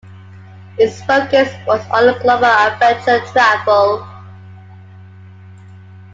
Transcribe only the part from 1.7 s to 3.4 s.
on global adventure